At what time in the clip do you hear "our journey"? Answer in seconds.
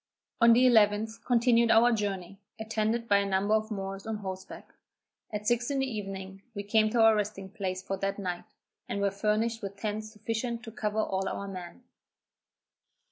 1.69-2.39